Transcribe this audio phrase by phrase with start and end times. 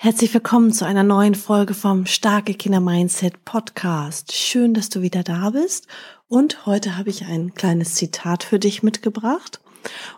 [0.00, 4.32] Herzlich willkommen zu einer neuen Folge vom Starke Kinder Mindset Podcast.
[4.32, 5.88] Schön, dass du wieder da bist.
[6.28, 9.60] Und heute habe ich ein kleines Zitat für dich mitgebracht.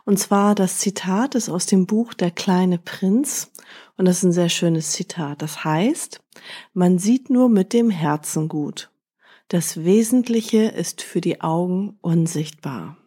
[0.05, 3.52] Und zwar das Zitat ist aus dem Buch Der kleine Prinz.
[3.96, 5.41] Und das ist ein sehr schönes Zitat.
[5.41, 6.20] Das heißt,
[6.74, 8.91] man sieht nur mit dem Herzen gut.
[9.48, 12.98] Das Wesentliche ist für die Augen unsichtbar.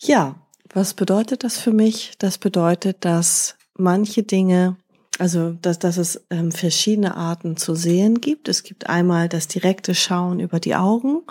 [0.00, 0.34] Ja,
[0.74, 2.18] was bedeutet das für mich?
[2.18, 4.76] Das bedeutet, dass manche Dinge,
[5.18, 8.48] also dass, dass es ähm, verschiedene Arten zu sehen gibt.
[8.48, 11.22] Es gibt einmal das direkte Schauen über die Augen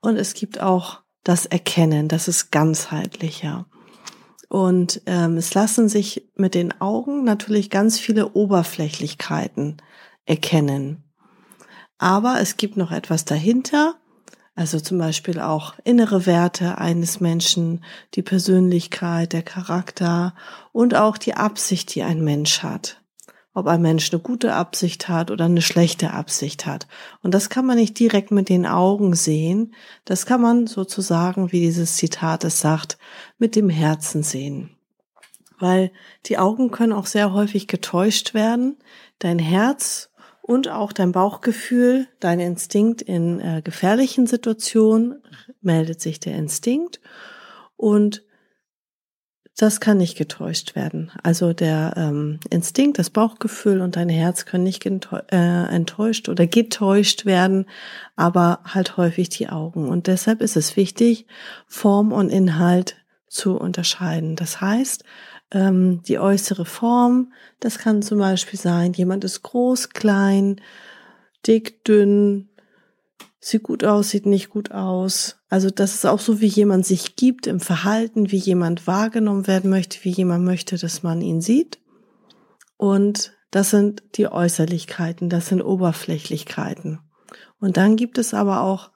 [0.00, 3.66] und es gibt auch das Erkennen, das ist ganzheitlicher.
[4.48, 9.78] Und ähm, es lassen sich mit den Augen natürlich ganz viele Oberflächlichkeiten
[10.24, 11.02] erkennen.
[11.98, 13.96] Aber es gibt noch etwas dahinter,
[14.56, 20.34] also zum Beispiel auch innere Werte eines Menschen, die Persönlichkeit, der Charakter
[20.72, 23.00] und auch die Absicht, die ein Mensch hat
[23.56, 26.86] ob ein Mensch eine gute Absicht hat oder eine schlechte Absicht hat.
[27.22, 29.74] Und das kann man nicht direkt mit den Augen sehen.
[30.04, 32.98] Das kann man sozusagen, wie dieses Zitat es sagt,
[33.38, 34.76] mit dem Herzen sehen.
[35.58, 35.90] Weil
[36.26, 38.76] die Augen können auch sehr häufig getäuscht werden.
[39.20, 40.10] Dein Herz
[40.46, 45.20] und auch dein Bauchgefühl, dein Instinkt in äh, gefährlichen Situationen
[45.60, 47.00] meldet sich der Instinkt
[47.76, 48.22] und
[49.58, 51.10] das kann nicht getäuscht werden.
[51.22, 54.94] Also der ähm, Instinkt, das Bauchgefühl und dein Herz können nicht äh,
[55.32, 57.66] enttäuscht oder getäuscht werden,
[58.14, 59.88] aber halt häufig die Augen.
[59.88, 61.26] Und deshalb ist es wichtig,
[61.66, 62.96] Form und Inhalt
[63.26, 64.36] zu unterscheiden.
[64.36, 65.04] Das heißt,
[65.50, 70.60] ähm, die äußere Form, das kann zum Beispiel sein, jemand ist groß, klein,
[71.46, 72.48] dick, dünn,
[73.38, 75.38] sieht gut aus, sieht nicht gut aus.
[75.48, 79.70] Also das ist auch so, wie jemand sich gibt im Verhalten, wie jemand wahrgenommen werden
[79.70, 81.78] möchte, wie jemand möchte, dass man ihn sieht.
[82.76, 86.98] Und das sind die Äußerlichkeiten, das sind Oberflächlichkeiten.
[87.60, 88.90] Und dann gibt es aber auch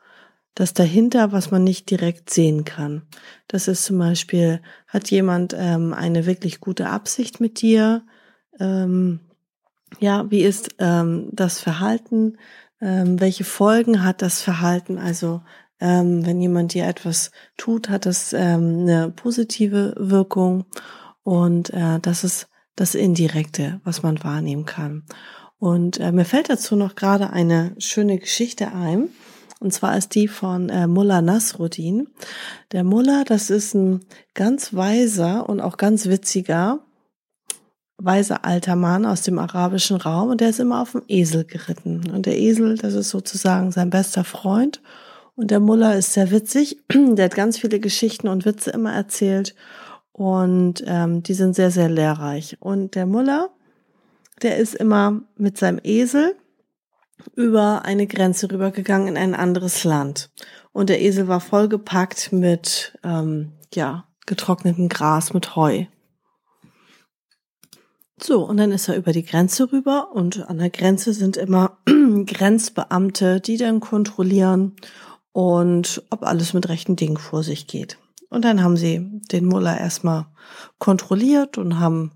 [0.55, 3.03] das dahinter, was man nicht direkt sehen kann.
[3.49, 8.03] Das ist zum Beispiel, hat jemand ähm, eine wirklich gute Absicht mit dir?
[8.59, 9.21] Ähm,
[9.99, 12.37] ja, wie ist ähm, das Verhalten?
[12.81, 14.99] ähm, welche Folgen hat das Verhalten?
[14.99, 15.43] Also
[15.81, 20.65] ähm, wenn jemand dir etwas tut, hat das ähm, eine positive Wirkung
[21.23, 25.05] und äh, das ist das Indirekte, was man wahrnehmen kann.
[25.59, 29.09] Und äh, mir fällt dazu noch gerade eine schöne Geschichte ein.
[29.61, 32.09] Und zwar ist die von äh, Mullah Nasruddin.
[32.73, 34.01] Der Mullah, das ist ein
[34.35, 36.81] ganz weiser und auch ganz witziger
[38.03, 42.11] weiser alter Mann aus dem arabischen Raum und der ist immer auf dem Esel geritten.
[42.11, 44.81] Und der Esel, das ist sozusagen sein bester Freund.
[45.37, 46.79] Und der Muller ist sehr witzig.
[46.93, 49.55] Der hat ganz viele Geschichten und Witze immer erzählt.
[50.13, 52.59] Und ähm, die sind sehr, sehr lehrreich.
[52.61, 53.49] Und der Muller,
[54.43, 56.35] der ist immer mit seinem Esel
[57.37, 60.31] über eine Grenze rübergegangen in ein anderes Land.
[60.73, 65.87] Und der Esel war vollgepackt mit, ähm, ja, getrocknetem Gras, mit Heu.
[68.23, 71.79] So, und dann ist er über die Grenze rüber und an der Grenze sind immer
[72.27, 74.77] Grenzbeamte, die dann kontrollieren
[75.33, 77.99] und ob alles mit rechten Dingen vor sich geht.
[78.29, 80.27] Und dann haben sie den Muller erstmal
[80.79, 82.13] kontrolliert und haben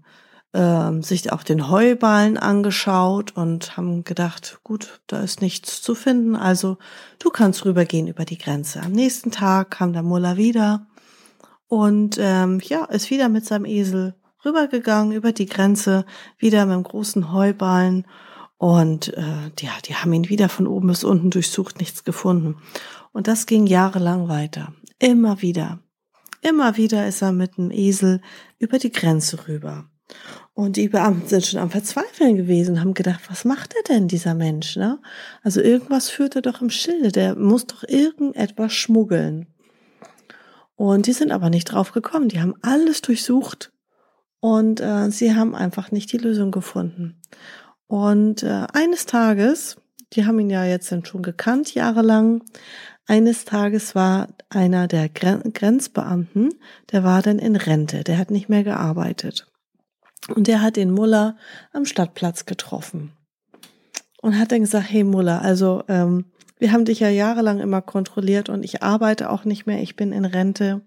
[0.55, 6.37] äh, sich auch den Heuballen angeschaut und haben gedacht, gut, da ist nichts zu finden,
[6.37, 6.79] also
[7.19, 8.81] du kannst rübergehen über die Grenze.
[8.81, 10.87] Am nächsten Tag kam der Muller wieder
[11.69, 14.15] und ähm, ja, ist wieder mit seinem Esel
[14.45, 16.05] rübergegangen über die Grenze,
[16.39, 18.07] wieder mit einem großen Heuballen.
[18.57, 22.57] Und äh, ja, die haben ihn wieder von oben bis unten durchsucht, nichts gefunden.
[23.13, 24.73] Und das ging jahrelang weiter.
[24.99, 25.81] Immer wieder.
[26.41, 28.21] Immer wieder ist er mit einem Esel
[28.59, 29.87] über die Grenze rüber.
[30.55, 34.35] Und die Beamten sind schon am Verzweifeln gewesen, haben gedacht, was macht er denn, dieser
[34.35, 34.77] Mensch?
[34.77, 35.01] Ne?
[35.43, 39.49] Also irgendwas führt er doch im Schilde, der muss doch irgendetwas schmuggeln.
[40.77, 42.29] Und die sind aber nicht drauf gekommen.
[42.29, 43.73] Die haben alles durchsucht
[44.41, 47.21] und äh, sie haben einfach nicht die Lösung gefunden.
[47.89, 49.77] Und äh, eines Tages,
[50.13, 52.45] die haben ihn ja jetzt schon gekannt, jahrelang,
[53.07, 56.55] eines Tages war einer der Gren Grenzbeamten,
[56.93, 59.47] der war dann in Rente, der hat nicht mehr gearbeitet.
[60.29, 61.37] Und der hat den Muller
[61.73, 63.13] am Stadtplatz getroffen
[64.23, 66.25] und hat dann gesagt, hey Muller, also ähm,
[66.59, 70.13] wir haben dich ja jahrelang immer kontrolliert und ich arbeite auch nicht mehr, ich bin
[70.13, 70.81] in Rente.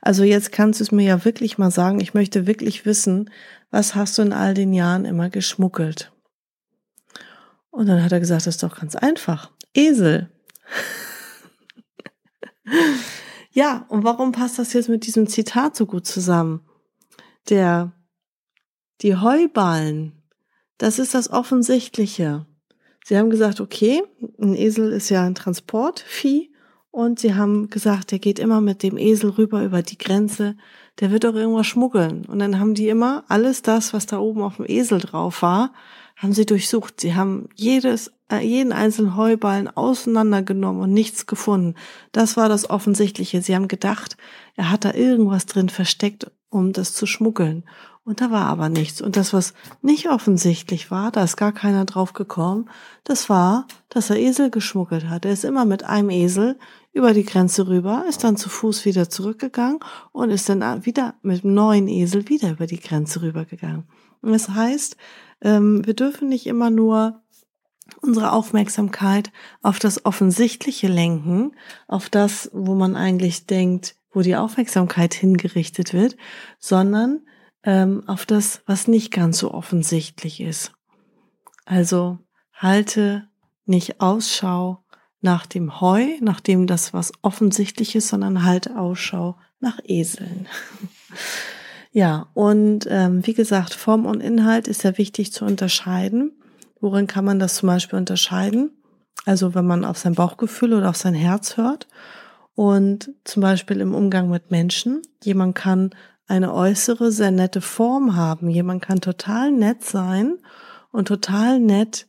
[0.00, 3.30] Also jetzt kannst du es mir ja wirklich mal sagen, ich möchte wirklich wissen,
[3.72, 6.12] was hast du in all den Jahren immer geschmuggelt?
[7.70, 9.50] Und dann hat er gesagt, das ist doch ganz einfach.
[9.74, 10.30] Esel.
[13.50, 16.60] ja, und warum passt das jetzt mit diesem Zitat so gut zusammen?
[17.48, 17.92] Der,
[19.02, 20.12] die Heuballen,
[20.78, 22.46] das ist das Offensichtliche.
[23.04, 24.02] Sie haben gesagt, okay,
[24.40, 26.50] ein Esel ist ja ein Transportvieh
[26.90, 30.56] und sie haben gesagt, der geht immer mit dem Esel rüber über die Grenze,
[31.00, 32.24] der wird doch irgendwas schmuggeln.
[32.26, 35.72] Und dann haben die immer alles das, was da oben auf dem Esel drauf war,
[36.16, 37.00] haben sie durchsucht.
[37.00, 41.76] Sie haben jedes, äh, jeden einzelnen Heuballen auseinandergenommen und nichts gefunden.
[42.10, 43.40] Das war das Offensichtliche.
[43.40, 44.16] Sie haben gedacht,
[44.56, 47.64] er hat da irgendwas drin versteckt, um das zu schmuggeln.
[48.04, 49.02] Und da war aber nichts.
[49.02, 49.52] Und das, was
[49.82, 52.70] nicht offensichtlich war, da ist gar keiner drauf gekommen,
[53.04, 55.26] das war, dass er Esel geschmuggelt hat.
[55.26, 56.58] Er ist immer mit einem Esel
[56.94, 59.80] über die Grenze rüber, ist dann zu Fuß wieder zurückgegangen
[60.12, 63.84] und ist dann wieder mit einem neuen Esel wieder über die Grenze rübergegangen.
[64.22, 64.96] Und das heißt,
[65.42, 67.20] ähm, wir dürfen nicht immer nur
[68.00, 71.52] unsere Aufmerksamkeit auf das Offensichtliche lenken,
[71.88, 76.16] auf das, wo man eigentlich denkt, wo die Aufmerksamkeit hingerichtet wird,
[76.58, 77.20] sondern
[77.62, 80.72] ähm, auf das, was nicht ganz so offensichtlich ist.
[81.66, 82.18] Also
[82.52, 83.28] halte
[83.64, 84.82] nicht Ausschau
[85.20, 90.48] nach dem Heu, nach dem das was offensichtlich ist, sondern halte Ausschau nach Eseln.
[91.92, 96.32] ja, und ähm, wie gesagt, Form und Inhalt ist ja wichtig zu unterscheiden.
[96.80, 98.82] Worin kann man das zum Beispiel unterscheiden?
[99.26, 101.86] Also wenn man auf sein Bauchgefühl oder auf sein Herz hört
[102.58, 105.00] und zum Beispiel im Umgang mit Menschen.
[105.22, 105.90] Jemand kann
[106.26, 108.50] eine äußere, sehr nette Form haben.
[108.50, 110.38] Jemand kann total nett sein
[110.90, 112.08] und total nett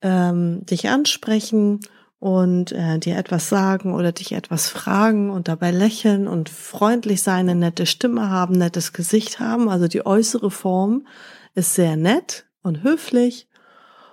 [0.00, 1.80] ähm, dich ansprechen
[2.18, 7.50] und äh, dir etwas sagen oder dich etwas fragen und dabei lächeln und freundlich sein,
[7.50, 9.68] eine nette Stimme haben, nettes Gesicht haben.
[9.68, 11.06] Also die äußere Form
[11.54, 13.49] ist sehr nett und höflich.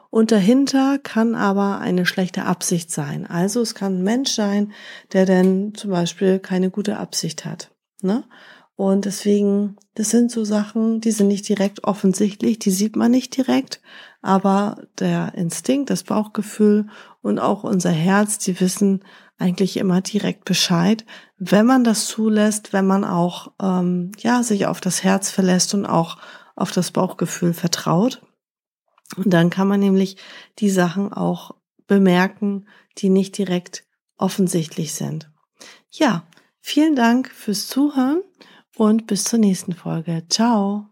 [0.10, 3.26] Und dahinter kann aber eine schlechte Absicht sein.
[3.28, 4.72] Also es kann ein Mensch sein,
[5.14, 7.72] der denn zum Beispiel keine gute Absicht hat.
[8.02, 8.24] Ne?
[8.78, 13.36] Und deswegen, das sind so Sachen, die sind nicht direkt offensichtlich, die sieht man nicht
[13.36, 13.82] direkt,
[14.22, 16.88] aber der Instinkt, das Bauchgefühl
[17.24, 19.04] und auch unser Herz, die wissen
[19.40, 21.06] eigentlich immer direkt Bescheid,
[21.40, 25.88] wenn man das zulässt, wenn man auch ähm, ja sich auf das Herz verlässt und
[25.88, 26.18] auch
[26.56, 28.22] auf das Bauchgefühl vertraut.
[29.16, 30.18] Und dann kann man nämlich
[30.60, 31.56] die Sachen auch
[31.88, 32.68] bemerken,
[32.98, 33.86] die nicht direkt
[34.18, 35.32] offensichtlich sind.
[35.90, 36.28] Ja,
[36.60, 38.22] vielen Dank fürs Zuhören
[38.76, 40.24] und bis zur nächsten Folge.
[40.30, 40.88] Ciao.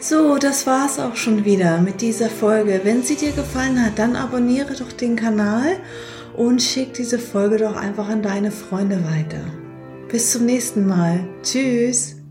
[0.00, 2.80] So, das war's auch schon wieder mit dieser Folge.
[2.84, 5.80] Wenn sie dir gefallen hat, dann abonniere doch den Kanal
[6.36, 9.44] und schick diese Folge doch einfach an deine Freunde weiter.
[10.08, 11.26] Bis zum nächsten Mal.
[11.42, 12.23] Tschüss.